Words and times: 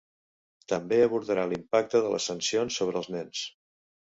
També 0.73 0.97
abordarà 1.07 1.43
l'impacte 1.51 2.03
de 2.07 2.17
les 2.17 2.31
sancions 2.33 2.81
sobre 2.81 3.01
els 3.03 3.13
nens. 3.19 3.45